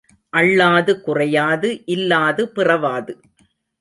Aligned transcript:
அள்ளாது 0.33 1.01
குறையாது 1.01 1.69
இல்லாது 1.85 2.49
பிறவாது. 2.49 3.13